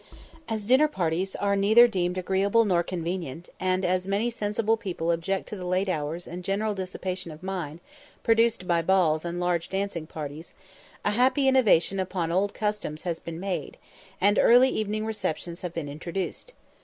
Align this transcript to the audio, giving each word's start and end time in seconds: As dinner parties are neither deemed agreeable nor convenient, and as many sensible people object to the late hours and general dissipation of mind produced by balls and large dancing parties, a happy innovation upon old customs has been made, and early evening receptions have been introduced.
As 0.49 0.65
dinner 0.65 0.87
parties 0.87 1.35
are 1.35 1.55
neither 1.55 1.87
deemed 1.87 2.17
agreeable 2.17 2.65
nor 2.65 2.81
convenient, 2.81 3.49
and 3.59 3.85
as 3.85 4.07
many 4.07 4.31
sensible 4.31 4.75
people 4.75 5.11
object 5.11 5.47
to 5.49 5.55
the 5.55 5.63
late 5.67 5.87
hours 5.87 6.25
and 6.27 6.43
general 6.43 6.73
dissipation 6.73 7.29
of 7.31 7.43
mind 7.43 7.81
produced 8.23 8.65
by 8.67 8.81
balls 8.81 9.23
and 9.23 9.39
large 9.39 9.69
dancing 9.69 10.07
parties, 10.07 10.55
a 11.05 11.11
happy 11.11 11.47
innovation 11.47 11.99
upon 11.99 12.31
old 12.31 12.51
customs 12.55 13.03
has 13.03 13.19
been 13.19 13.39
made, 13.39 13.77
and 14.19 14.39
early 14.39 14.69
evening 14.69 15.05
receptions 15.05 15.61
have 15.61 15.71
been 15.75 15.87
introduced. 15.87 16.53